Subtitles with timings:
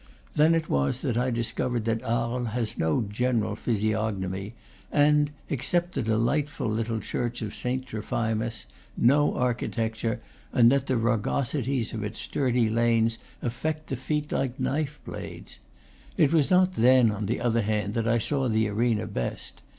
[0.35, 4.55] Then it was that I discovered that Arles has no general physiognomy,
[4.91, 8.65] and, except the delightful little church of Saint Trophimus,
[8.97, 10.19] no architecture,
[10.51, 15.59] and that the rugosities of its dirty lanes affect the feet like knife blades.
[16.17, 19.61] It was not then, on the other hand, that I saw the arena best.